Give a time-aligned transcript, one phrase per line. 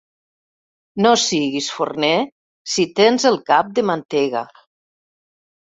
[1.05, 2.11] No siguis forner
[2.77, 4.43] si tens el cap de mantega.